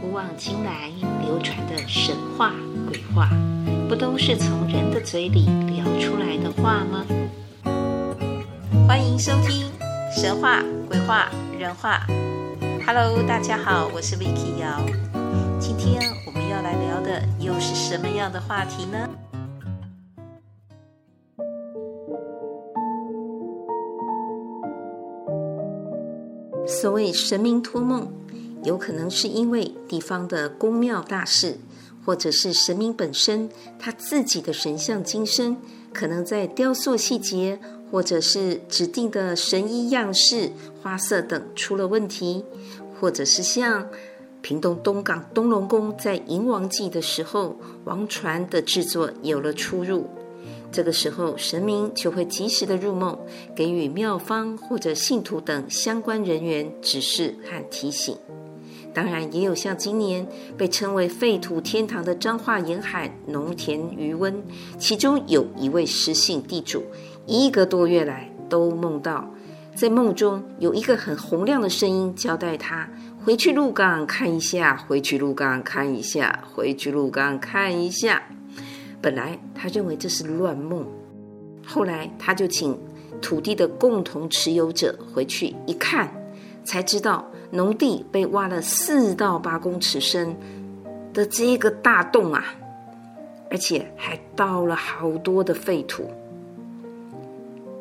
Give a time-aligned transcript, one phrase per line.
[0.00, 0.88] 古往今来
[1.20, 2.54] 流传的神话、
[2.88, 3.28] 鬼话，
[3.86, 7.04] 不都是从人的嘴里聊出来的话吗？
[8.88, 9.66] 欢迎收听
[10.10, 11.28] 《神话、鬼话、
[11.58, 12.00] 人话》。
[12.86, 14.80] Hello，大家好，我是 Vicky 瑶。
[15.58, 19.06] 今天我们要来聊的又是什么样的话题呢？
[26.66, 28.10] 所谓神明托梦。
[28.62, 31.58] 有可能是因为地方的宫庙大事，
[32.04, 35.56] 或者是神明本身他自己的神像金身，
[35.92, 37.58] 可能在雕塑细节，
[37.90, 40.50] 或者是指定的神衣样式、
[40.82, 42.44] 花色等出了问题，
[43.00, 43.88] 或者是像
[44.42, 50.06] 屏东东港东龙宫在迎王祭的时候，王船的制作有了出入。
[50.72, 53.18] 这个时候，神明就会及时的入梦，
[53.56, 58.16] 给予庙方或者信徒等相关人员指示和提醒。
[58.92, 60.26] 当然，也有像今年
[60.56, 64.42] 被称为废土天堂的彰化沿海农田余温，
[64.78, 66.82] 其中有一位施姓地主，
[67.24, 69.32] 一个多月来都梦到，
[69.76, 72.88] 在梦中有一个很洪亮的声音交代他
[73.24, 78.20] 回去鹿港看一下，回去鹿港看一下，回去鹿港看一下。
[79.00, 80.84] 本来他认为这是乱梦，
[81.64, 82.76] 后来他就请
[83.22, 86.12] 土地的共同持有者回去一看，
[86.64, 87.30] 才知道。
[87.50, 90.36] 农地被挖了四到八公尺深
[91.12, 92.44] 的这个大洞啊，
[93.50, 96.08] 而且还倒了好多的废土。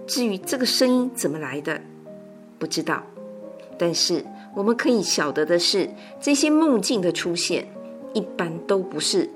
[0.08, 1.80] 至于这个声音怎么来的，
[2.58, 3.04] 不知道。
[3.78, 4.26] 但是
[4.56, 5.88] 我们可以晓得的是，
[6.20, 7.68] 这些梦境的出现，
[8.14, 9.30] 一般都不是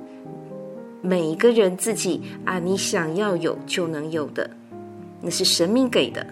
[1.01, 4.49] 每个人自己啊，你想要有就能有的，
[5.21, 6.25] 那是神明给的。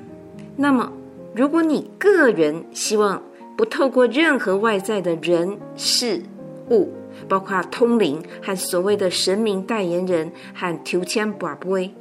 [0.58, 0.92] 那么，
[1.36, 3.22] 如果你个人希望，
[3.62, 6.24] 不透过任何外在的人事
[6.72, 6.92] 物，
[7.30, 11.94] 包括通灵和所谓的神明代言人和抽签跋杯，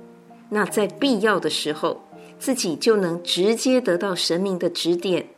[0.49, 2.03] 那在必要的时候，
[2.39, 5.29] 自己就能直接得到神明的指点，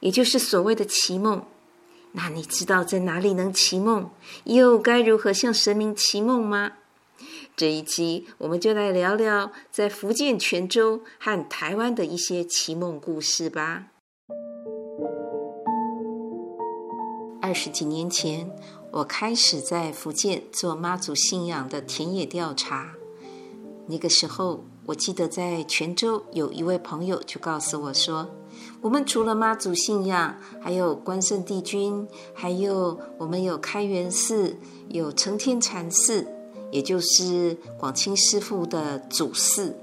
[0.00, 1.44] 也就是所谓的祈梦。
[2.10, 4.10] 那你知道在哪里能祈梦，
[4.46, 6.72] 又该如何向神明祈梦吗？
[7.54, 13.84] 这一集我们就来聊聊在福建泉州和台湾的一些奇梦故事吧。
[17.46, 18.50] 二十几年前，
[18.90, 22.94] 我开始在福建做妈祖信仰的田野调查。
[23.86, 28.28] 那个时候，我记得在泉州有一位朋友就告诉我说
[28.82, 34.56] ：“我们除了妈祖信仰，还有关圣帝君，还有我们有开元寺，
[34.88, 36.26] 有承天禅寺，
[36.72, 39.78] 也就是广清师父的祖寺。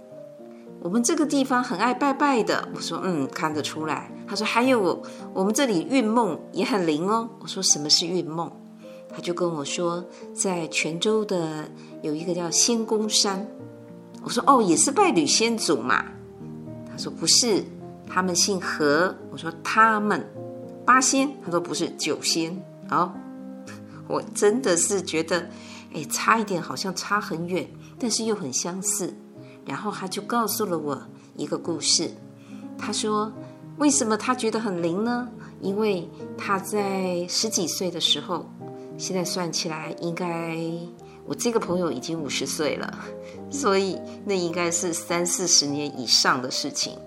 [0.82, 5.00] 我们这个地方很爱拜拜的。”我说：“嗯，看得出来。”他说：“还有，
[5.32, 8.52] 我们这里运梦也很灵哦。”我说：“什么是运梦？”
[9.14, 11.70] 他就跟我说，在泉州的
[12.02, 13.46] 有一个叫仙公山。
[14.24, 16.04] 我说：“哦，也是拜吕仙祖嘛。”
[16.90, 17.64] 他说：“不是，
[18.08, 20.28] 他们姓何。”我说：“他们
[20.84, 23.14] 八仙？”他说：“不是九仙。”哦，
[24.08, 25.48] 我真的是觉得，
[25.94, 27.70] 哎，差一点，好像差很远，
[28.00, 29.16] 但是又很相似。
[29.64, 31.00] 然后他就告诉了我
[31.36, 32.10] 一个故事，
[32.80, 33.32] 他说。
[33.78, 35.28] 为什么他觉得很灵呢？
[35.60, 38.46] 因为他在十几岁的时候，
[38.98, 40.58] 现在算起来应该
[41.26, 42.94] 我这个朋友已经五十岁了，
[43.50, 46.98] 所以那应该是三四十年以上的事情。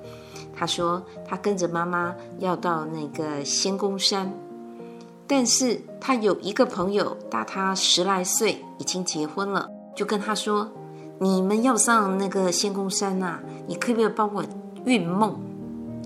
[0.55, 4.33] 他说他跟着妈妈要到那个仙公山，
[5.27, 10.71] 但是他有一个朋友大他十来岁，已经结婚了，就跟他说
[11.21, 14.43] ：“你们要上那个仙公山呐，你可不可以帮我
[14.85, 15.39] 运梦？”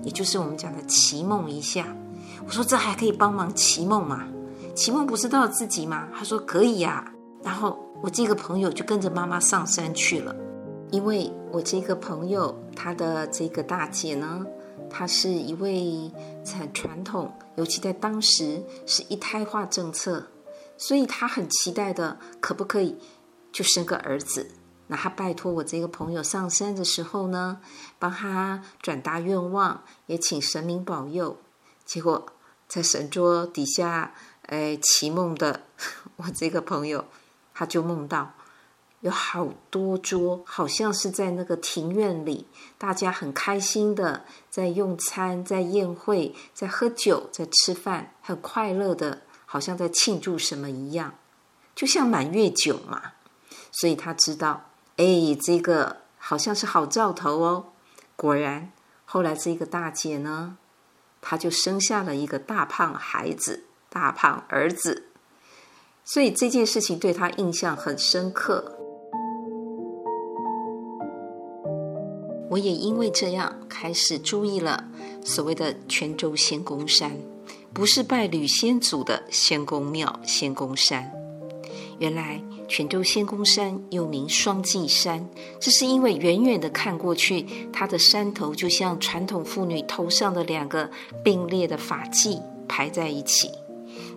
[0.03, 1.87] 也就是我们讲的祈梦一下，
[2.45, 4.27] 我说这还可以帮忙祈梦吗？
[4.75, 6.07] 祈梦不是到自己吗？
[6.15, 7.11] 他说可以呀。
[7.43, 10.35] 然后我这个朋友就跟着妈妈上山去了，
[10.91, 14.45] 因为我这个朋友她的这个大姐呢，
[14.89, 16.11] 她是一位
[16.55, 20.23] 很传统，尤其在当时是一胎化政策，
[20.77, 22.95] 所以她很期待的，可不可以
[23.51, 24.47] 就生个儿子？
[24.91, 27.61] 那他拜托我这个朋友上山的时候呢，
[27.97, 31.37] 帮他转达愿望，也请神明保佑。
[31.85, 32.25] 结果
[32.67, 34.13] 在神桌底下，
[34.47, 35.61] 哎，祈梦的
[36.17, 37.05] 我这个朋友，
[37.53, 38.33] 他就梦到
[38.99, 42.45] 有好多桌，好像是在那个庭院里，
[42.77, 51.13] 大家很开心的在用餐，在宴会，在喝酒，在吃饭，很快乐的，好像在庆祝什么一样，
[51.73, 53.13] 就像满月酒嘛。
[53.71, 54.65] 所以他知道。
[54.97, 57.65] 哎，这个好像是好兆头哦！
[58.15, 58.71] 果然，
[59.05, 60.57] 后来这个大姐呢，
[61.21, 65.07] 她就生下了一个大胖孩子，大胖儿子。
[66.03, 68.77] 所以这件事情对她印象很深刻。
[72.51, 74.89] 我也因为这样开始注意了
[75.23, 77.17] 所谓的泉州仙公山，
[77.73, 81.20] 不是拜吕仙祖的仙公庙仙公山。
[82.01, 85.23] 原来泉州仙公山又名双髻山，
[85.59, 90.89] 这是因为远远的看过去，它的山头就像传统妇女头上的两个
[91.23, 93.51] 并列的发髻排在一起。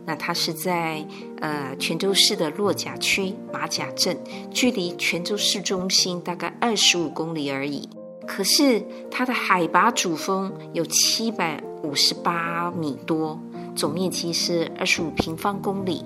[0.07, 1.07] 那它是在
[1.43, 4.17] 呃泉州市的落甲区马甲镇，
[4.51, 7.87] 距离泉州市中心大概二十五公里而已。
[8.27, 13.39] 可是它的海拔主峰有七百五十八米多，
[13.77, 16.03] 总面积是二十五平方公里。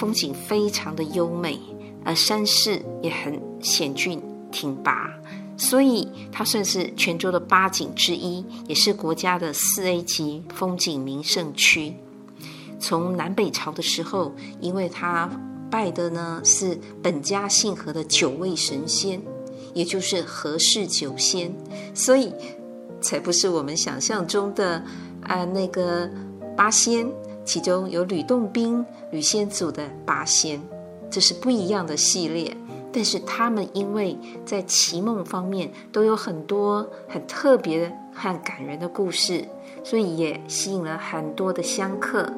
[0.00, 1.60] 风景非常的优美，
[2.06, 4.18] 而山势也很险峻
[4.50, 5.10] 挺拔，
[5.58, 11.94] 所以它算是泉州的八景之一，也是国家的四 A 级风景名胜区。
[12.78, 15.30] 从南北朝的时候，因为他
[15.70, 19.20] 拜的呢是本家姓何的九位神仙，
[19.74, 21.54] 也就是何氏九仙，
[21.92, 22.32] 所以
[23.02, 24.76] 才不是我们想象中的
[25.24, 26.10] 啊、呃、那个
[26.56, 27.06] 八仙。
[27.44, 30.60] 其中有吕洞宾、吕仙祖的八仙，
[31.10, 32.56] 这是不一样的系列。
[32.92, 39.44] 但是他们因为在祈梦方面都有很多很特别和感人的故事，
[39.84, 42.28] 所以也吸引了很多的香客。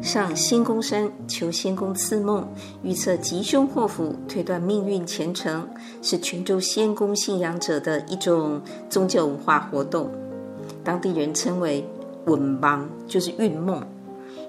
[0.00, 2.44] 上仙公山求仙公赐梦，
[2.82, 5.68] 预测吉凶祸福，推断命运前程，
[6.02, 8.60] 是泉州仙公信仰者的一种
[8.90, 10.10] 宗教文化活动。
[10.84, 11.88] 当地人称为
[12.26, 13.86] “稳帮”，就是运梦，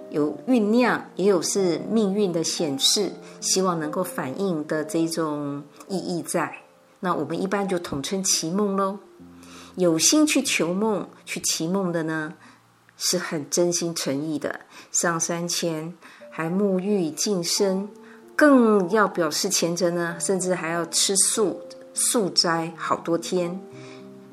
[0.09, 6.55] 有酝酿，也有是命运的显示，希望能够反映的这种意义在。
[6.99, 8.99] 那我们一般就统称祈梦喽。
[9.75, 12.33] 有心去求梦、去祈梦的呢，
[12.95, 14.61] 是很真心诚意的。
[14.91, 15.93] 上山前
[16.29, 17.89] 还沐浴净身，
[18.35, 21.59] 更要表示虔诚呢，甚至还要吃素
[21.93, 23.59] 素斋好多天。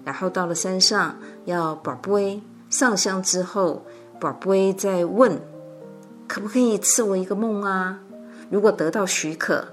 [0.05, 3.83] 然后到了山上，要宝杯上香之后，
[4.21, 5.41] 宝杯再问，
[6.29, 8.01] 可不可以赐我一个梦啊？
[8.51, 9.65] 如果得到许可，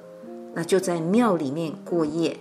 [0.53, 2.37] 那就在庙里面过夜。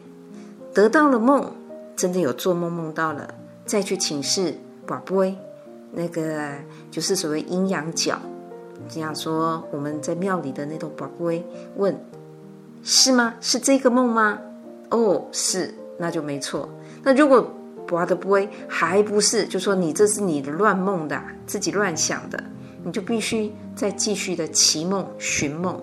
[0.73, 1.53] 得到了梦，
[1.97, 3.35] 真的有做梦梦到了，
[3.65, 4.55] 再去请示
[4.87, 5.37] 宝杯，
[5.93, 6.53] 那个
[6.91, 8.19] 就是所谓阴阳角。
[8.89, 11.43] 这样说，我们在庙里的那种宝杯
[11.77, 11.99] 问，
[12.83, 13.35] 是吗？
[13.41, 14.39] 是这个梦吗？
[14.91, 16.69] 哦，是，那就没错。
[17.03, 17.51] 那如果
[17.87, 22.43] 博的不会，还不是，就说你这是你的乱梦的，自己乱想的，
[22.85, 25.81] 你就必须再继续的祈梦寻梦。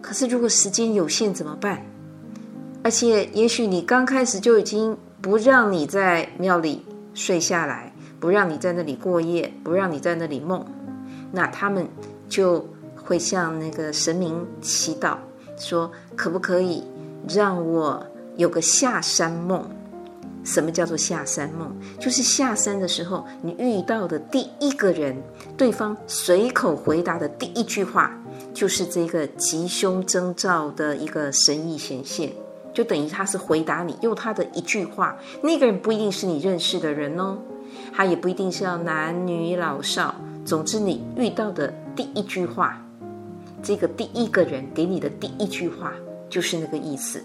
[0.00, 1.84] 可是如果时间有限怎么办？
[2.82, 6.84] 而且也许你刚开始就已经不让你在庙里
[7.14, 7.90] 睡下来，
[8.20, 10.62] 不让你在那里过夜，不让你在那里梦，
[11.32, 11.88] 那他们
[12.28, 15.16] 就会向那个神明祈祷，
[15.56, 16.84] 说可不可以
[17.26, 18.06] 让我
[18.36, 19.66] 有个下山梦？
[20.44, 21.74] 什么叫做下山梦？
[21.98, 25.16] 就是下山的时候，你遇到的第一个人，
[25.56, 28.16] 对方随口回答的第一句话，
[28.52, 32.30] 就是这个吉凶征兆的一个神意显现，
[32.74, 35.16] 就等于他是回答你，用他的一句话。
[35.42, 37.38] 那个人不一定是你认识的人哦，
[37.92, 40.14] 他也不一定是要男女老少，
[40.44, 42.80] 总之你遇到的第一句话，
[43.62, 45.92] 这个第一个人给你的第一句话，
[46.28, 47.22] 就是那个意思。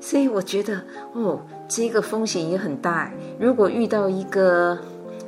[0.00, 0.80] 所以我觉得，
[1.14, 3.12] 哦，这个风险也很大。
[3.38, 4.78] 如果遇到一个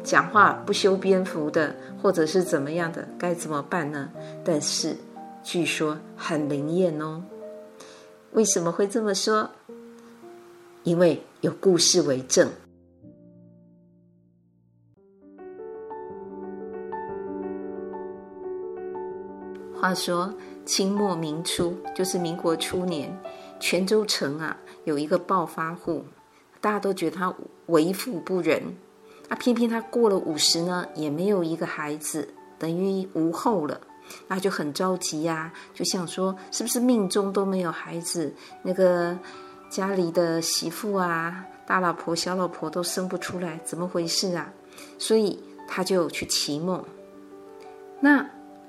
[0.03, 4.09] 讲话不修边幅的，或者是怎么样的，该怎么办呢？
[4.45, 4.97] 但是
[5.43, 7.23] 据说很灵验哦。
[8.33, 9.51] 为什么会这么说？
[10.85, 12.49] 因为有故事为证。
[19.81, 20.33] 话说
[20.65, 23.17] 清末民初，就是民国初年。
[23.61, 26.05] 泉州城啊，有一个暴发户，
[26.61, 27.35] 大家都觉得他
[27.67, 28.63] 为富不仁，
[29.29, 33.81] 那，偏偏他过了五十呢，也没有一个孩子，等于无后了，
[34.27, 39.17] 那就很着急呀，就想说是不是命中都没有孩子，那个
[39.71, 44.53] 家里的媳妇啊、大老婆、小老婆都生不出来，怎么回事啊？
[44.99, 45.39] 所以
[45.69, 46.85] 他就去祈梦，
[48.01, 48.29] 那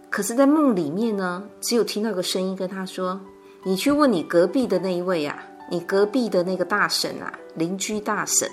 [0.10, 3.20] 可是，在梦里面呢，只有听到个声音跟他说。
[3.62, 8.50] 你去问你隔壁的那一位啊，你隔壁的那个大婶啊，邻居大婶。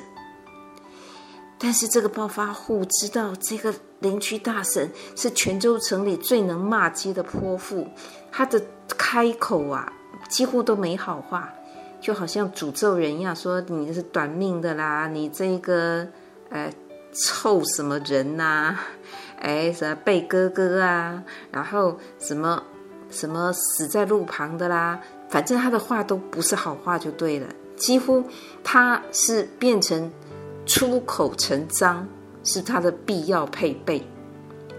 [1.58, 7.88] 但是这个暴发户知道这个邻居大婶是泉州城里最能骂街的泼妇，
[8.30, 9.90] 他的开口啊
[10.28, 11.50] 几乎都没好话，
[11.98, 16.06] 就好像诅咒人一样，说你是短命的啦，你这个
[16.50, 16.70] 呃
[17.14, 18.80] 臭什么人呐、啊，
[19.40, 22.62] 哎，什么背哥哥啊，然后什么
[23.08, 27.46] 什么死在路旁的啦，反正他的话都不是好话就对了。
[27.76, 28.24] 几乎
[28.64, 30.10] 他是变成
[30.64, 32.08] 出口成章，
[32.42, 34.02] 是他的必要配备。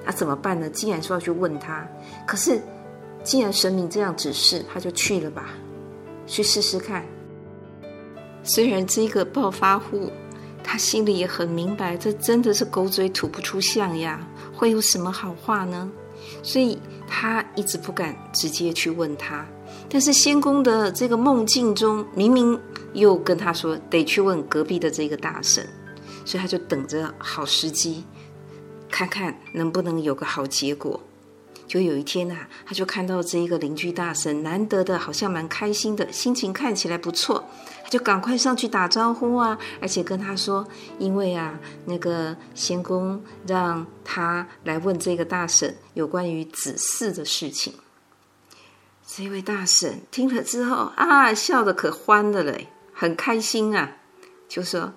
[0.06, 0.70] 那、怎么办呢？
[0.70, 1.88] 既然说要去问他，
[2.26, 2.62] 可是
[3.24, 5.50] 既然神明这样指示，他就去了吧，
[6.26, 7.06] 去试试看。
[8.42, 10.10] 虽然这个暴发户，
[10.64, 14.26] 他心里也很明白，这真的是狗嘴吐不出象牙，
[14.56, 15.92] 会有什么好话呢？
[16.42, 19.46] 所以他一直不敢直接去问他。
[19.90, 22.60] 但是仙公的这个梦境中，明明
[22.94, 25.66] 又跟他说得去问隔壁的这个大神，
[26.26, 28.04] 所以他就等着好时机，
[28.90, 31.02] 看看能不能有个好结果。
[31.68, 37.44] 就有一天啊，他就看到这一个邻居大神，难得的好像蛮开心的，心情看起来不错，
[37.84, 40.66] 他就赶快上去打招呼啊，而且跟他说，
[40.98, 47.74] 因为啊，那个仙公让他来问这个大神有关于子嗣的事情。
[49.10, 53.90] 这位大神听了之后啊，笑得可欢了嘞，很开心啊，
[54.50, 54.92] 就说：“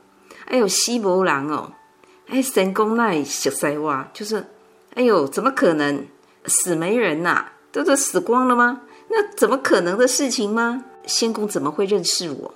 [0.46, 1.72] 哎呦，西伯郎哦，
[2.26, 4.44] 哎，神公那小塞哇，就是，
[4.94, 6.04] 哎呦，怎么可能？”
[6.46, 8.80] 死没人呐、啊，都都死光了吗？
[9.10, 10.84] 那怎么可能的事情吗？
[11.06, 12.54] 仙公怎么会认识我？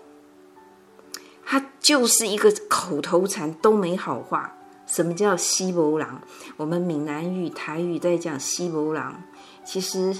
[1.44, 4.56] 他就是一个口头禅，都没好话。
[4.86, 6.20] 什么叫西伯郎？
[6.56, 9.22] 我们闽南语、台语在讲西伯郎，
[9.64, 10.16] 其实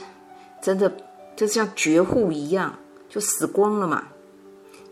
[0.62, 0.94] 真的
[1.36, 4.04] 就像绝户一样，就死光了嘛。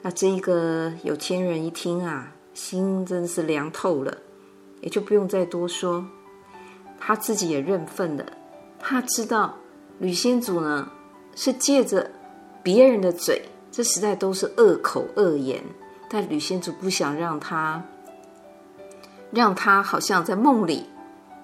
[0.02, 4.18] 那这一个有钱人一听啊，心真是凉透了，
[4.80, 6.04] 也就不用再多说，
[6.98, 8.24] 他自己也认份了。
[8.80, 9.54] 他知道
[10.00, 10.90] 吕仙祖呢
[11.36, 12.10] 是借着
[12.62, 15.62] 别人的嘴，这实在都是恶口恶言。
[16.08, 17.82] 但吕仙祖不想让他，
[19.30, 20.86] 让他好像在梦里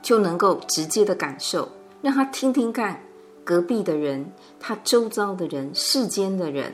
[0.02, 1.69] 就能够直接的感受，
[2.02, 3.00] 让他听听看
[3.49, 6.71] 隔壁的人、他周遭的人、世间的人，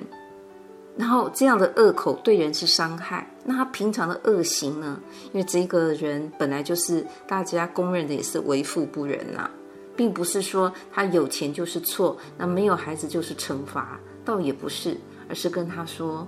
[0.96, 3.30] 然后这样的恶口对人是伤害。
[3.44, 5.00] 那他平常的恶行呢？
[5.32, 9.48] 因为这个人本来就是大家公认的，也是为富不仁呐、
[9.94, 14.96] 并不是说他有钱就是错，那没有孩子就是惩罚，倒也不是，
[15.28, 16.26] 而是跟他说：“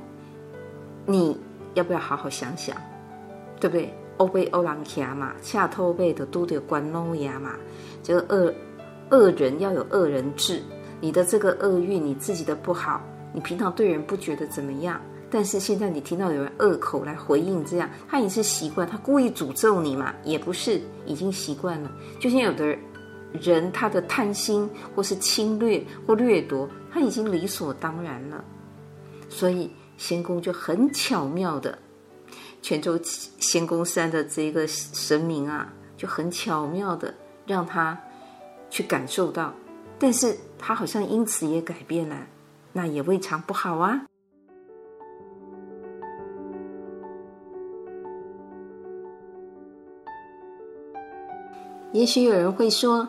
[1.06, 1.36] 你
[1.74, 2.76] 要不要好好想想，
[3.58, 3.92] 对不对？
[4.18, 7.50] 欧贝欧郎卡嘛，恰偷贝的都得关诺亚嘛。
[8.00, 8.54] 这个恶
[9.10, 10.62] 恶人要有恶人治，
[11.00, 13.00] 你的这个厄运，你自己的不好，
[13.32, 22.78] 你平常对人不觉得怎么样，但是现在你听到有人恶口来回应，这样他也是习惯，他故意诅咒你嘛，也不是，已经习惯了，就像有的人。”
[23.70, 28.42] 他的贪心或是侵略或掠夺，他已经理所当然了。
[29.28, 31.76] 所以仙公就很巧妙的，
[32.62, 37.12] 泉州仙公山的这个神明啊，就很巧妙的
[37.46, 37.98] 让他
[38.70, 39.52] 去感受到，
[39.98, 42.26] 但是他好像因此也改变了，
[42.72, 44.06] 那也未尝不好啊。
[51.92, 53.08] 也许有人会说。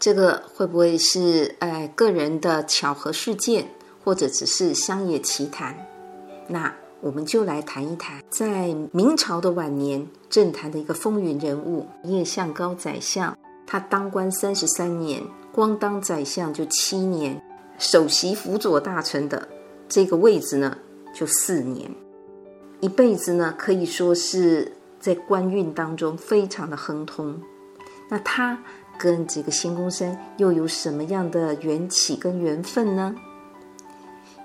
[0.00, 3.66] 这个会不会是哎个人的巧合事件，
[4.02, 5.74] 或者只是乡野奇谈？
[6.48, 17.40] 那我们就来谈一谈，在明朝的晚年，政坛的一个风云人物叶向高宰相，他当官三十三年，光当宰相就七年，
[17.78, 19.48] 首席辅佐大臣的
[19.88, 20.76] 这个位置呢
[21.14, 21.90] 就四年，
[22.80, 27.40] 一辈子呢可以说是在官运当中非常的亨通。
[28.08, 28.58] 那他。
[28.96, 33.12] 跟这个仙公山又有什么样的缘起跟缘分呢？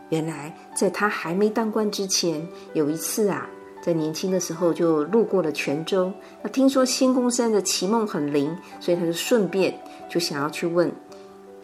[0.10, 3.48] 原来在他还没当官之前，有一次啊，
[3.90, 6.14] 在年轻的时候就路过了泉州。
[6.44, 9.74] 那听说仙公山的奇梦很灵，所以他就顺便
[10.08, 10.92] 就想要去问：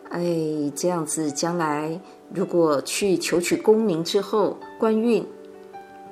[0.10, 0.26] 哎，
[0.76, 2.02] 这样子将来
[2.34, 5.24] 如果去求取功名之后，官运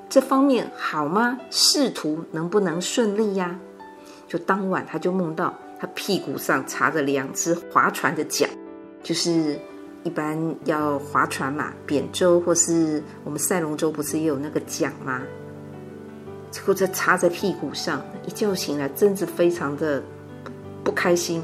[0.08, 1.36] 这方面好吗？
[1.50, 3.58] 仕途能不能顺利呀？
[4.28, 5.52] 就当晚他就梦到。
[5.80, 8.48] 他屁股上插着两只划船的桨，
[9.02, 9.58] 就是
[10.04, 15.20] 一般要划船嘛，扁舟或是我们赛龙舟不是也有那个桨吗？
[16.64, 20.02] 或者插在屁股上，一觉醒来，真是非常的
[20.82, 21.42] 不开心。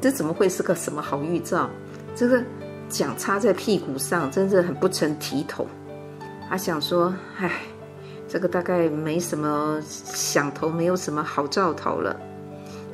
[0.00, 1.68] 这怎么会是个什么好预兆？
[2.14, 2.42] 这个
[2.88, 5.66] 桨插在屁股上，真是很不成体统。
[6.48, 7.52] 他想说，唉，
[8.26, 12.16] 这个大概没什么想头，没有什么好兆头了。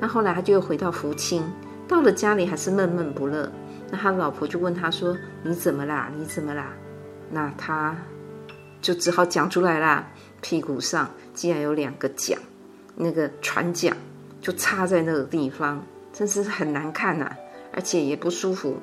[0.00, 1.42] 那后来他就又回到福清，
[1.86, 3.50] 到了家里还是闷闷不乐。
[3.90, 6.10] 那他老婆就问他说：“你怎么啦？
[6.16, 6.72] 你怎么啦？”
[7.30, 7.96] 那他
[8.80, 10.06] 就只好讲出来啦。
[10.44, 12.38] 屁股上竟然有两个桨，
[12.96, 13.96] 那个船桨
[14.42, 15.82] 就插在那个地方。
[16.12, 17.36] 真是很难看呐、啊，
[17.72, 18.76] 而且也不舒服。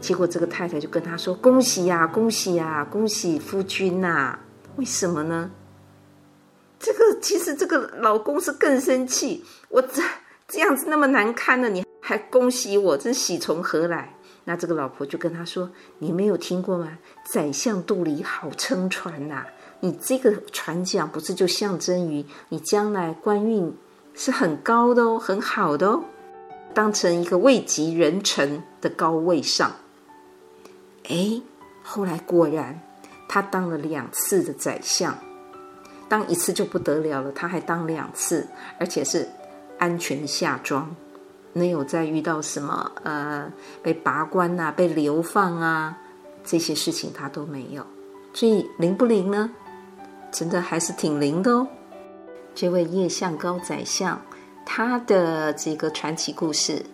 [0.00, 4.38] 结果这个太太就跟他说：“恭喜呀，恭喜呀，恭喜夫君呐！”
[4.76, 5.50] 为什么呢？
[6.78, 10.02] 这个其实这个老公是更生气，我这
[10.48, 14.12] 这样子那么难堪的，你还恭喜我，这喜从何来？
[14.44, 15.70] 那这个老婆就跟他说
[16.00, 16.98] ：“你没有听过吗？
[17.24, 19.46] 宰相肚里好撑船呐！
[19.80, 23.74] 你这个船桨不是就象征于你将来官运
[24.14, 26.04] 是很高的哦，很好的哦，
[26.74, 29.72] 当成一个位极人臣的高位上。”
[31.08, 31.40] 哎，
[31.82, 32.80] 后来果然，
[33.28, 35.16] 他当了两次的宰相，
[36.08, 38.46] 当一次就不得了了，他还当两次，
[38.78, 39.28] 而且是
[39.78, 40.94] 安全下庄，
[41.52, 43.50] 没有再遇到什么呃
[43.82, 45.98] 被拔官呐、被流放啊
[46.44, 47.84] 这些事情，他都没有。
[48.32, 49.50] 所以灵不灵呢？
[50.30, 51.68] 真的还是挺灵的哦。
[52.54, 54.20] 这位叶相高宰相，
[54.64, 56.84] 他的这个传奇故事，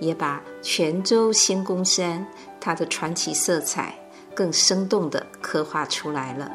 [0.00, 2.26] 也把泉州仙公山。
[2.60, 3.94] 他的传奇色彩
[4.34, 6.52] 更生动地刻画出来了。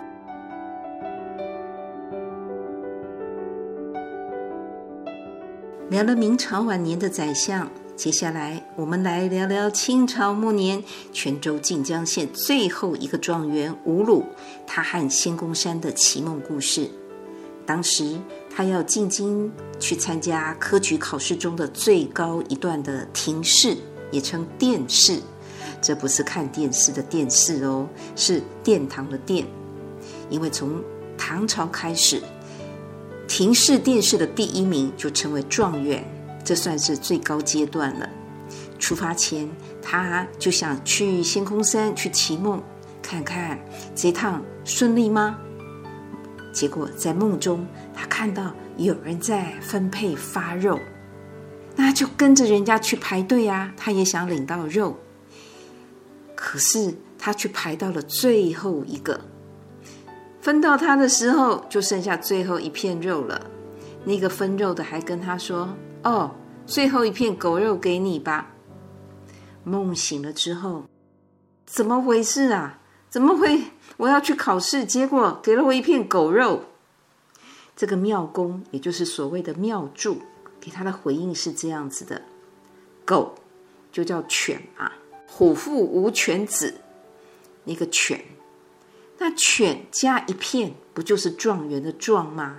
[5.89, 10.83] 聊了明朝晚年的宰相，接下来我们来聊聊清朝末年
[11.13, 14.25] 泉州晋江县最后一个状元吴鲁，
[14.67, 16.89] 他和仙公山的奇梦故事。
[17.65, 18.19] 当时
[18.53, 19.49] 他要进京
[19.79, 23.77] 去参加科举考试中的最高一段的廷试，
[24.11, 25.21] 也称殿试。
[25.81, 27.87] 这不是看电视的电视哦，
[28.17, 29.47] 是殿堂的殿。
[30.29, 30.83] 因为从
[31.17, 32.21] 唐朝开始，
[33.25, 36.03] 廷试殿试的第一名就称为状元，
[36.45, 38.09] 这算是最高阶段了。
[38.79, 39.49] 出发前，
[39.81, 42.61] 他就想去仙空山去祈梦，
[43.01, 43.59] 看看
[43.95, 45.37] 这趟顺利吗？
[46.53, 50.79] 结果在梦中，他看到有人在分配发肉，
[51.75, 54.97] 那就跟着人家去排队啊，他也想领到肉。
[56.35, 59.19] 可是他却排到了最后一个，
[60.41, 63.49] 分到他的时候，就剩下最后一片肉了。
[64.03, 66.31] 那个分肉的还跟他说：“哦，
[66.65, 68.51] 最后一片狗肉给你吧。”
[69.63, 70.85] 梦醒了之后，
[71.65, 72.79] 怎么回事啊？
[73.09, 73.61] 怎么会？
[73.97, 76.63] 我要去考试，结果给了我一片狗肉。
[77.75, 80.21] 这个庙公，也就是所谓的庙祝，
[80.59, 82.21] 给他的回应是这样子的
[83.05, 83.35] ：“狗
[83.91, 84.91] 就叫犬啊。”
[85.27, 86.75] 虎父无犬子，
[87.65, 88.23] 那个犬，
[89.17, 92.57] 那犬加一片，不就是状元的状吗？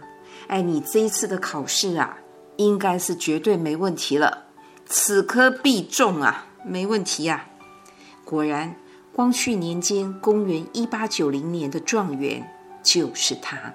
[0.49, 2.19] 哎，你这一次的考试啊，
[2.57, 4.45] 应该是绝对没问题了，
[4.87, 8.25] 此科必中啊，没问题呀、啊。
[8.25, 8.77] 果然，
[9.13, 12.49] 光绪年间，公元一八九零年的状元
[12.83, 13.75] 就是他。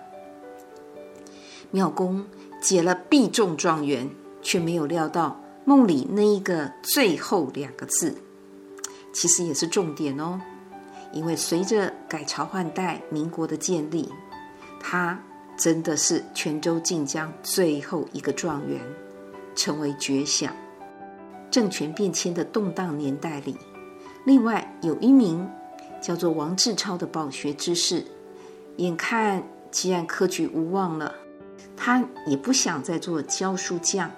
[1.72, 2.26] 妙公
[2.62, 4.10] 解了必中状元，
[4.42, 8.18] 却没有料到梦里那一个最后两个字。
[9.14, 10.40] 其实也是重点哦，
[11.14, 14.10] 因为随着改朝换代、民国的建立，
[14.80, 15.20] 他
[15.58, 18.82] 真的是泉州晋江最后一个状元，
[19.56, 20.54] 成为绝响。
[21.50, 23.56] 政权变迁的动荡年代里，
[24.26, 25.50] 另外有一名
[26.02, 28.06] 叫做王志超的饱学之士，
[28.78, 31.14] 眼看既然科举无望了，
[31.76, 34.10] 他也不想再做教书匠。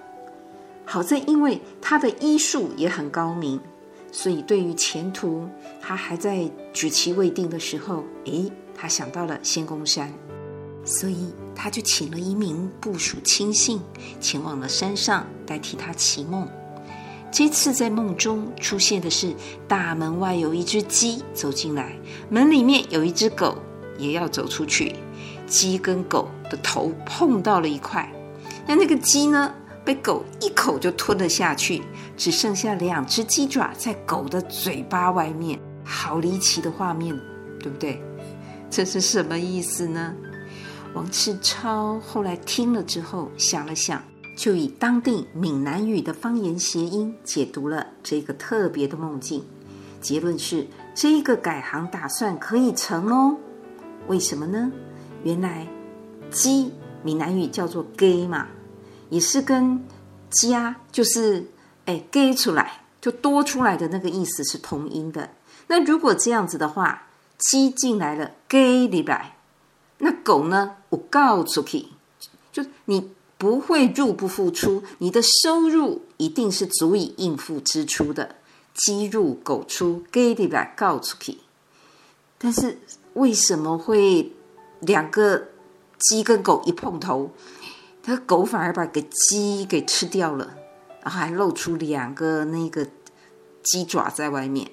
[0.84, 3.60] 好在因为他的医术也很高明。
[4.12, 5.48] 所以，对于前途，
[5.80, 10.12] 他还在举棋未定的时候，诶，他想到了仙公山，
[10.84, 13.80] 所以他就请了一名部属亲信，
[14.20, 16.48] 前往了山上代替他祈梦。
[17.32, 19.34] 这次在梦中出现的是
[19.66, 21.96] 大门外有一只鸡走进来，
[22.28, 23.58] 门里面有一只狗
[23.98, 24.94] 也要走出去，
[25.46, 28.08] 鸡跟狗的头碰到了一块，
[28.66, 29.52] 那那个鸡呢？
[29.84, 31.82] 被狗一口就吞了下去，
[32.16, 37.14] 只剩下两只鸡爪在狗的嘴巴外面，好离奇的画面，
[37.60, 38.02] 对不对？
[38.70, 40.14] 这是什么意思呢？
[40.94, 44.00] 王志超后来听了之后想了想，
[44.36, 49.44] 就以当地闽南语的方言谐音解读了这个特别的梦境。
[50.00, 53.36] 结论是，这个改行打算可以成哦。
[54.06, 54.70] 为什么呢？
[55.24, 55.66] 原来
[56.30, 58.46] 鸡闽南语叫做 “gay” 嘛。
[59.10, 59.84] 也是跟
[60.30, 61.46] 加就是
[61.84, 65.30] 哎给出来就多出来的那个意思是同音的。
[65.66, 69.33] 那如果这样子的话，鸡进来了给里来，
[70.24, 70.76] 狗呢？
[70.88, 71.92] 我告诉你，
[72.50, 78.36] 就你不会入不敷出，你的收入一定是足以应付支出的。
[78.72, 81.38] 鸡入狗出，给你来告诉你。
[82.38, 82.78] 但是
[83.12, 84.32] 为什么会
[84.80, 85.48] 两个
[85.98, 87.30] 鸡跟狗一碰头？
[88.02, 90.56] 他狗反而把个鸡给吃掉了，
[91.02, 92.86] 然后还露出两个那个
[93.62, 94.70] 鸡爪在外面。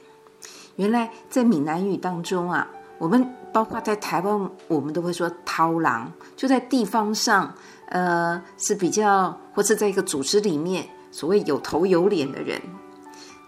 [0.77, 5.91] 原来在闽南语当中啊，我们包括在台湾，我们都会说“头人”，
[6.37, 7.53] 就在地方上，
[7.87, 12.61] 呃，是比较或是在一个组织里面，所谓有头有脸的人。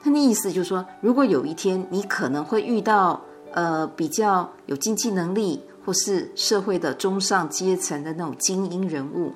[0.04, 3.22] 他的意思就是说，如果有一天你可能会遇到
[3.54, 9.32] 呃比较有经济能力或是社会的中上阶层的那种精英人物，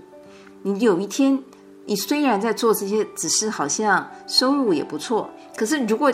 [0.64, 1.42] 你有一天
[1.86, 6.12] 你虽然在做这些，只是好像收入也不错，可是如果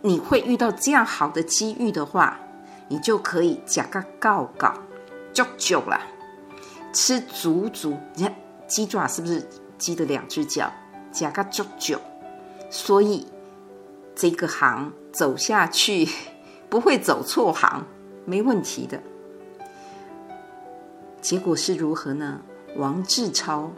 [0.00, 2.40] 你会遇到这样好的机遇的话，
[2.88, 4.74] 你就可以假个告告，
[5.32, 6.00] 就久了，
[6.92, 7.96] 吃足足。
[8.14, 8.34] 你看
[8.66, 9.46] 鸡爪是不是
[9.78, 10.72] 鸡的两只脚？
[11.12, 12.00] 假个足久，
[12.70, 13.26] 所以。
[14.16, 16.08] 这个行走下去
[16.70, 17.84] 不会走错行，
[18.24, 19.02] 没问题的。
[21.20, 22.40] 结果是如何呢？
[22.76, 23.72] 王志超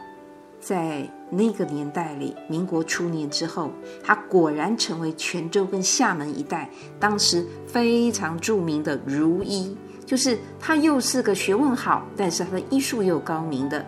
[0.59, 3.71] 在那个年代里，民国初年之后，
[4.03, 13.85] 他果然成为泉州跟厦门一带当时非常著名的儒医，就是他又是个学问好，但是他的医术又高明的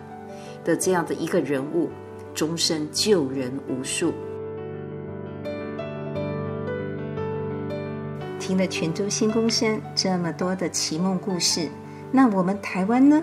[0.64, 1.88] 的这样的一个人物，
[2.34, 4.12] 终身救人无数。
[8.38, 11.68] 听了泉州新公山这么多的奇梦故事，
[12.10, 13.22] 那我们台湾呢？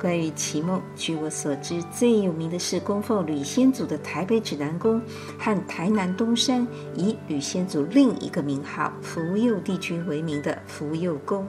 [0.00, 5.00] 关于奇梦，据我所知，最有名的是供奉吕仙祖的台北指南宫
[5.38, 11.46] 和台南东山以吕仙祖另一个名号福佑帝君为名的福佑宫。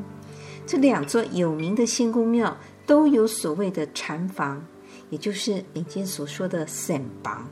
[0.67, 4.61] 这两座有名的仙公庙都有所谓的禅房，
[5.09, 7.47] 也就是民间所说的散房，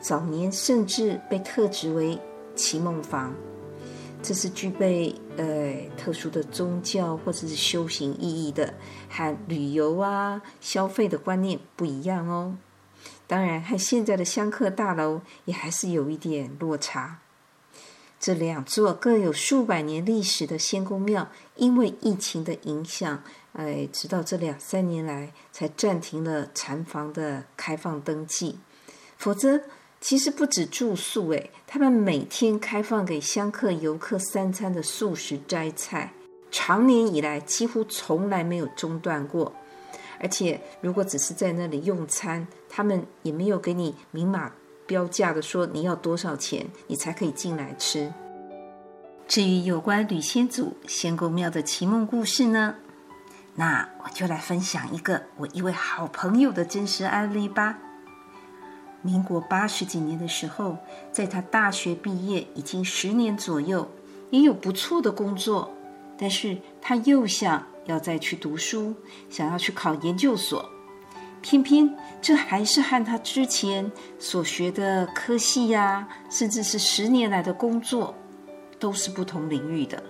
[0.00, 2.18] 早年甚至被特指为
[2.54, 3.34] 奇梦房。
[4.26, 8.72] 这是具备呃特殊的宗教或者是修行意义的，
[9.10, 12.56] 和旅游啊消费的观念不一样哦。
[13.26, 17.18] 当然，和现在的香客大楼也还是有一点落差。
[18.18, 28.58] 这两座各有数百年历史的仙公庙，因为疫情的影响，哎，直到这两三年来才暂停了禅房的开放登记，
[29.18, 29.60] 否则。
[30.06, 36.12] 其实不止住宿，诶，他们每天开放给香客游客三餐的素食斋菜，
[36.50, 39.50] 长年以来几乎从来没有中断过。
[40.20, 44.52] 而且，如果只是在那里用餐，他们也没有给你明码
[44.86, 48.12] 标价的说你要多少钱，你才可以进来吃。
[49.26, 52.74] 至于有关吕先祖仙公庙的奇梦故事呢，
[53.54, 57.78] 那我就来分享一个我一位好朋友的真实案例吧。
[59.04, 60.78] 民国八十几年的时候，
[61.12, 63.86] 在他大学毕业已经十年左右，
[64.30, 65.70] 也有不错的工作，
[66.16, 68.94] 但是他又想要再去读书，
[69.28, 70.66] 想要去考研究所，
[71.42, 78.14] 偏偏这还是和他之前所学的科系呀，甚至是十年来的工作，
[78.78, 80.02] 都是不同领域的。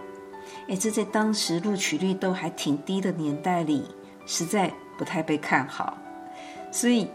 [0.68, 3.88] 哎，这在当时录取率都还挺低的年代里，
[4.24, 5.98] 实在不太被看好，
[6.70, 7.09] 所以。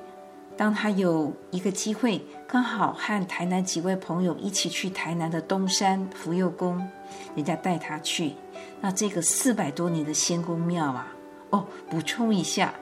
[0.60, 6.86] 当他有一个机会，刚好和台南几位朋友一起去台南的东山福佑宫，
[7.34, 8.34] 人家带他去。
[8.82, 11.08] 那这个四百多年的仙公庙啊，
[11.52, 12.74] 哦，补充一下，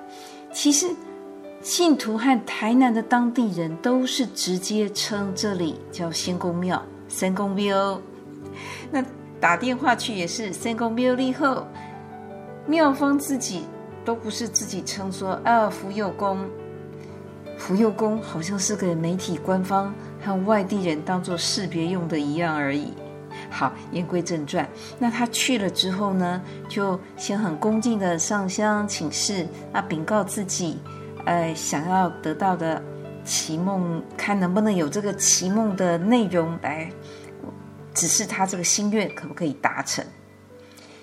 [0.52, 0.88] 其实
[1.62, 8.02] 信徒和台南的当地人都是直接称这里叫仙公庙、仙公庙。
[8.90, 9.06] 那
[9.40, 11.68] 打电话去也是仙公庙里后，
[12.66, 13.66] 庙方自己
[14.04, 16.44] 都不是自己称说啊福佑宫。
[17.58, 19.94] 福佑宫好像是个媒体官方
[20.24, 22.94] 和外地人当做识别用的一样而已。
[23.50, 24.68] 好，言归正传，
[25.00, 30.80] 那他去了之后呢，就先很恭敬的上香请示，那禀告自己，
[31.26, 32.82] 呃，想要得到的
[33.24, 36.90] 奇梦，看能不能有这个奇梦的内容来
[37.94, 40.04] 指示他这个心愿可不可以达成。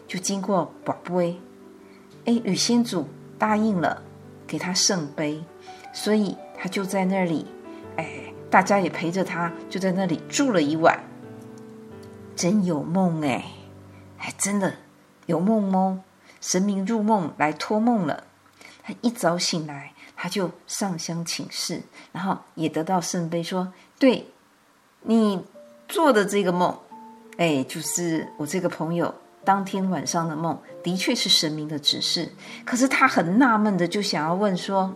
[0.06, 1.38] 就经过宝杯，
[2.26, 3.06] 哎，吕仙祖
[3.38, 4.02] 答应了，
[4.46, 5.42] 给他圣杯，
[5.92, 6.36] 所以。
[6.64, 7.46] 他就在那里，
[7.98, 10.98] 哎，大家也陪着他，就在那里住了一晚。
[12.34, 13.44] 真有梦哎，
[14.16, 14.72] 哎真的
[15.26, 16.00] 有梦哦？
[16.40, 18.24] 神明入梦来托梦了。
[18.82, 24.30] 他一早醒来，他就上香请示，然后也得到圣杯，说：“对，
[25.02, 25.44] 你
[25.86, 26.74] 做的这个梦，
[27.36, 32.32] 哎，就是我这个朋友当天晚上的梦，的确是神明的指示。
[32.64, 34.94] 可是他很纳闷的，就想要问说，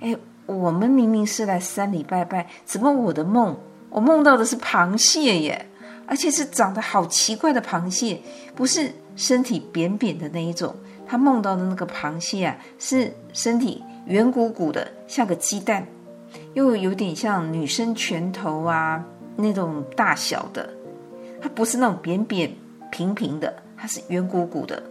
[0.00, 0.14] 哎。”
[0.48, 3.54] 我们明明是来山里拜拜，怎么我的梦，
[3.90, 5.66] 我梦到的是螃蟹耶？
[6.06, 8.18] 而且是长得好奇怪的螃蟹，
[8.54, 10.74] 不是身体扁扁的那一种。
[11.06, 15.86] 他梦到的那个螃蟹啊，是身体圆鼓鼓的，像个鸡蛋，
[16.54, 19.04] 又有点像女生拳头啊
[19.36, 20.70] 那种大小的，
[21.42, 22.50] 它不是那种扁扁
[22.90, 24.82] 平平的，它是圆鼓鼓的，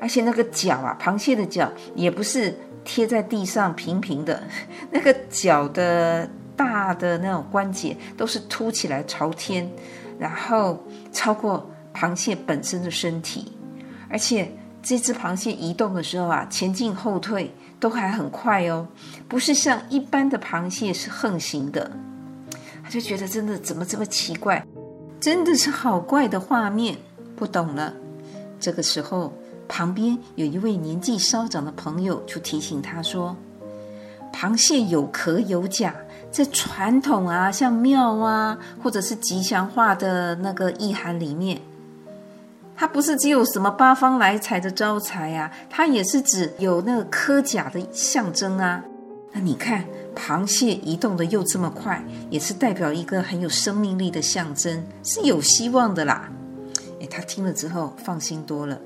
[0.00, 4.42] 而且那个脚啊，螃蟹的脚也不是贴在地上平平的，
[4.90, 9.70] 那个脚的大的那种关节都是凸起来朝天，
[10.18, 10.82] 然后
[11.12, 13.52] 超过螃蟹本身的身体，
[14.08, 14.50] 而且。
[14.80, 18.86] 这只螃蟹移动的时候啊，前进后退都还很快哦，
[19.26, 21.90] 不是像一般的螃蟹是横行的。
[22.82, 24.64] 他就觉得真的怎么这么奇怪，
[25.20, 26.96] 真的是好怪的画面，
[27.36, 27.92] 不懂了。
[28.60, 29.32] 这个时候，
[29.68, 33.36] 旁边有一位年纪稍长的朋友就提醒他说
[34.32, 35.94] ：“螃蟹有壳有甲，
[36.30, 41.60] 在传统啊，像庙啊，或者是吉祥话的那个意涵里面。”
[42.74, 48.82] 它不是只有什么八方来财的招财啊，它也是指有那个壳甲的象征啊。
[49.32, 56.30] 那你看，螃蟹移动的又这么快，也是代表一个很有生命力的象征，是有希望的啦。
[57.00, 58.78] 诶，他听了之后放心多了。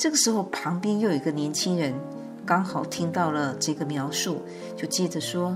[0.00, 1.94] 这个时候，旁边又有一个年轻人，
[2.46, 4.42] 刚好听到了这个描述，
[4.74, 5.54] 就接着说。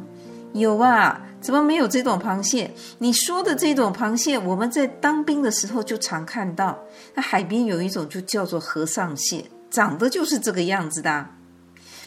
[0.53, 2.71] 有啊，怎么没有这种螃蟹？
[2.99, 6.79] 你说的这种螃蟹，我们在当兵的时候就常看到。
[7.15, 11.27] 那海边有一种就叫做和尚蟹，长得就是这个样子的。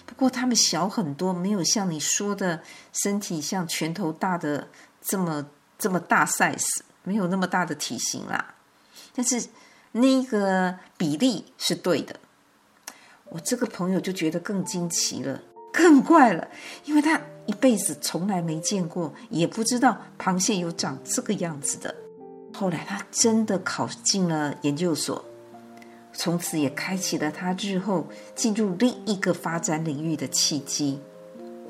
[0.06, 2.62] 不过它们小很多，没有像你说的
[2.94, 4.68] 身体像拳头大的
[5.02, 5.48] 这么
[5.80, 8.54] 这么大 size，没有那么大的体型啦。
[9.16, 9.48] 但是
[9.94, 12.16] 那个比例是对的。
[13.38, 15.40] 我这个朋友就觉得更惊奇了，
[15.72, 16.48] 更怪了，
[16.86, 17.22] 因为他。
[17.48, 21.96] 一辈子从来没见过，也不知道螃蟹有长这个样子的。
[22.54, 25.24] 后来他真的考进了研究所，
[26.12, 31.00] 从此也开启了他日后进入另一个发展领域的契机。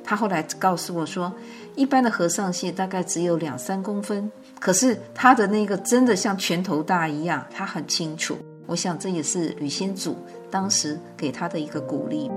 [0.04, 1.32] 他后来告诉我说，
[1.76, 8.36] 一般的和尚蟹大概只有两三公分，可是他的那个真的像拳头大一样，他很清楚。
[8.66, 10.18] 我想这也是吕先祖
[10.50, 12.30] 当时给他的一个鼓励。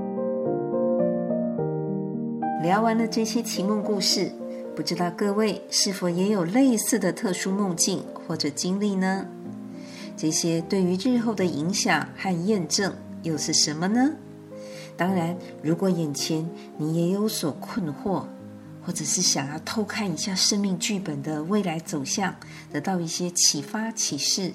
[2.63, 4.31] 聊完了这些奇梦故事，
[4.77, 9.27] 不知道各位是否也有类似的特殊梦境或者经历呢？
[10.17, 12.93] 这些对于日后的影响和验证
[13.23, 14.13] 又是什么呢？
[14.95, 16.47] 当然，如果眼前
[16.77, 18.25] 你也有所困惑，
[18.85, 22.35] 或者是想要偷看一下生命剧本的未来走向，
[22.71, 24.53] 得到一些启发启示，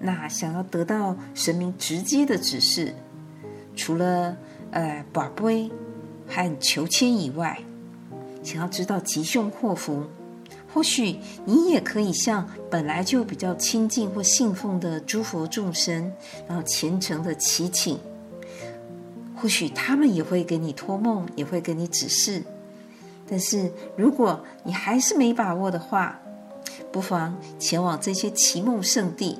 [0.00, 2.94] 那想要得到神明直接的指示，
[3.74, 4.36] 除了
[4.70, 5.70] 呃宝贝。
[6.30, 7.58] 和求签以外，
[8.42, 10.04] 想要知道吉凶祸福，
[10.70, 16.12] 或许你也可以向本来就比较亲近或信奉的诸佛众生，
[16.46, 17.98] 然后虔诚的祈请，
[19.34, 22.42] 或许他们也会给你托梦，也会给你指示。
[23.26, 26.20] 但是如果你还是没把握的话，
[26.92, 29.38] 不妨前往这些奇梦圣地，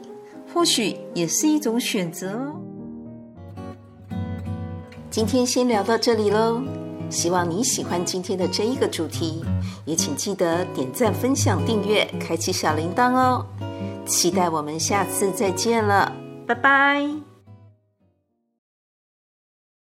[0.53, 2.61] 或许也是一种选择哦。
[5.11, 6.61] 今天先聊到这里喽，
[7.11, 9.45] 希望你喜欢今天的这一个主题，
[9.85, 13.45] 也请记得点赞、分享、订阅、开启小铃铛哦。
[14.07, 16.13] 期待我们下次再见了，
[16.47, 17.28] 拜拜。